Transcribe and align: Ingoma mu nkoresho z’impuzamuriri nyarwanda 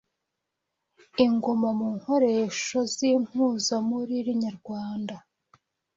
Ingoma 1.25 1.69
mu 1.79 1.87
nkoresho 1.97 2.77
z’impuzamuriri 2.93 4.31
nyarwanda 4.43 5.15